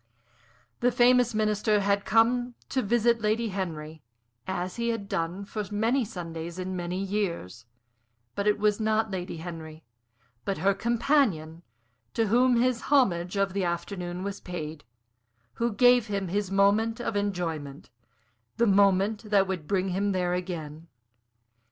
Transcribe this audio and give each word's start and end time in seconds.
The 0.79 0.91
famous 0.91 1.35
Minister 1.35 1.79
had 1.81 2.05
come 2.05 2.55
to 2.69 2.81
visit 2.81 3.21
Lady 3.21 3.49
Henry, 3.49 4.01
as 4.47 4.77
he 4.77 4.89
had 4.89 5.07
done 5.07 5.45
for 5.45 5.63
many 5.69 6.03
Sundays 6.03 6.57
in 6.57 6.75
many 6.75 6.97
years; 6.99 7.67
but 8.33 8.47
it 8.47 8.57
was 8.57 8.79
not 8.79 9.11
Lady 9.11 9.37
Henry, 9.37 9.83
but 10.43 10.57
her 10.57 10.73
companion, 10.73 11.61
to 12.15 12.25
whom 12.29 12.55
his 12.59 12.81
homage 12.89 13.35
of 13.37 13.53
the 13.53 13.63
afternoon 13.63 14.23
was 14.23 14.39
paid, 14.39 14.83
who 15.61 15.71
gave 15.71 16.07
him 16.07 16.29
his 16.29 16.49
moment 16.49 16.99
of 16.99 17.15
enjoyment 17.15 17.91
the 18.57 18.65
moment 18.65 19.25
that 19.29 19.47
would 19.47 19.67
bring 19.67 19.89
him 19.89 20.13
there 20.13 20.33
again. 20.33 20.87